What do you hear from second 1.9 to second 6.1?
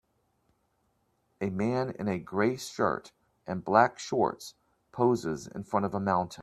in a gray shirt and black shorts poses in front of a